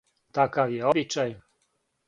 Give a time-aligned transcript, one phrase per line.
[0.37, 1.39] Такав је обичај.